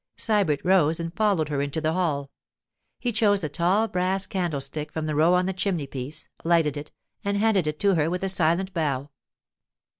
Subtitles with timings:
[0.17, 2.31] Sybert rose and followed her into the hall.
[2.97, 6.91] He chose a tall brass candlestick from the row on the chimney piece, lighted it,
[7.23, 9.11] and handed it to her with a silent bow.